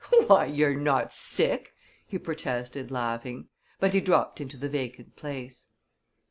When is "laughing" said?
2.89-3.49